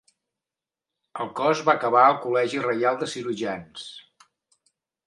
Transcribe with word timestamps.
El 1.25 1.29
cos 1.41 1.61
va 1.67 1.75
acabar 1.75 2.07
al 2.07 2.17
Col·legi 2.25 2.65
Reial 2.65 3.01
de 3.05 3.13
Cirurgians. 3.13 3.87